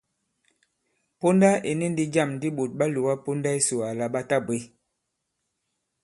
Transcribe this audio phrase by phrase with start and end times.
[1.19, 4.57] Ponda ì ni ndī jâm di ɓôt ɓa lòga ponda yisò àlà ɓa tabwě.